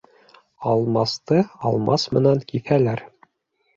[0.69, 1.37] Алмасты
[1.73, 3.09] алмас менән киҫәләр.